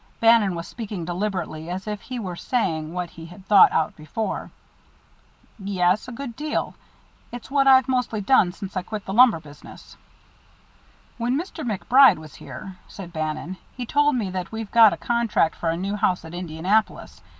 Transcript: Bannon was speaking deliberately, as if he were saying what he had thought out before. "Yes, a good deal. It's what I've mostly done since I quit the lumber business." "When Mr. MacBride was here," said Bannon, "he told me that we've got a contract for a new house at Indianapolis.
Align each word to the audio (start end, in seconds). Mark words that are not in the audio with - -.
Bannon 0.19 0.55
was 0.55 0.67
speaking 0.67 1.05
deliberately, 1.05 1.69
as 1.69 1.85
if 1.87 2.01
he 2.01 2.17
were 2.17 2.35
saying 2.35 2.91
what 2.91 3.11
he 3.11 3.27
had 3.27 3.45
thought 3.45 3.71
out 3.71 3.95
before. 3.95 4.49
"Yes, 5.59 6.07
a 6.07 6.11
good 6.11 6.35
deal. 6.35 6.73
It's 7.31 7.51
what 7.51 7.67
I've 7.67 7.87
mostly 7.87 8.19
done 8.19 8.51
since 8.51 8.75
I 8.75 8.81
quit 8.81 9.05
the 9.05 9.13
lumber 9.13 9.39
business." 9.39 9.95
"When 11.19 11.37
Mr. 11.39 11.63
MacBride 11.63 12.17
was 12.17 12.33
here," 12.33 12.77
said 12.87 13.13
Bannon, 13.13 13.57
"he 13.75 13.85
told 13.85 14.15
me 14.15 14.31
that 14.31 14.51
we've 14.51 14.71
got 14.71 14.91
a 14.91 14.97
contract 14.97 15.55
for 15.55 15.69
a 15.69 15.77
new 15.77 15.95
house 15.95 16.25
at 16.25 16.33
Indianapolis. 16.33 17.21